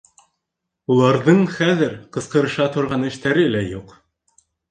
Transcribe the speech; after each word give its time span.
Уларҙың 0.93 1.43
хәҙер 1.57 1.93
ҡысҡырыша 2.17 2.67
торған 2.77 3.07
эштәре 3.13 3.47
лә 3.57 3.63
юҡ. 3.67 3.93